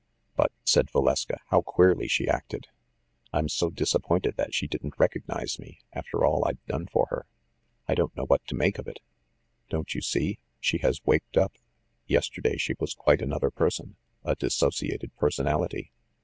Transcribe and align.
"But," 0.35 0.51
said 0.65 0.89
Valeska, 0.89 1.37
"how 1.49 1.61
queerly 1.61 2.07
she 2.07 2.27
acted! 2.27 2.65
I'm 3.31 3.47
so 3.47 3.69
disappointed 3.69 4.35
that 4.35 4.51
she 4.51 4.65
didn't 4.65 4.97
recognize 4.97 5.59
me, 5.59 5.77
after 5.93 6.25
all 6.25 6.43
I'd 6.47 6.57
done 6.65 6.87
for 6.87 7.05
her. 7.11 7.27
I 7.87 7.93
don't 7.93 8.17
know 8.17 8.25
what 8.25 8.43
to 8.47 8.55
make 8.55 8.79
of 8.79 8.87
it." 8.87 8.99
"Don't 9.69 9.93
you 9.93 10.01
see? 10.01 10.39
She 10.59 10.79
has 10.79 11.05
waked 11.05 11.37
up. 11.37 11.53
Yesterday 12.07 12.57
she 12.57 12.73
was 12.79 12.95
quite 12.95 13.21
another 13.21 13.51
person, 13.51 13.95
a 14.23 14.33
dissociated 14.33 15.15
personality. 15.17 15.91